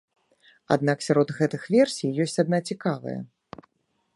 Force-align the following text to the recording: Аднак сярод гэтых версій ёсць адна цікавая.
Аднак 0.75 1.03
сярод 1.07 1.33
гэтых 1.39 1.67
версій 1.75 2.13
ёсць 2.25 2.41
адна 2.45 2.59
цікавая. 2.73 3.17